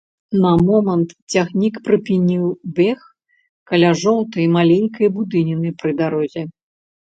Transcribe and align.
На 0.43 0.51
момант 0.67 1.09
цягнік 1.33 1.75
прыпыніў 1.87 2.47
бег 2.81 2.99
каля 3.73 3.93
жоўтай, 4.03 4.51
маленькай 4.57 5.07
будыніны 5.21 5.69
пры 5.85 5.91
дарозе. 6.03 6.41